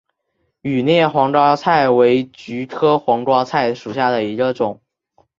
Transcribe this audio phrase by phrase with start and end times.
[0.63, 4.81] 羽裂黄瓜菜为菊科黄瓜菜属下的一个种。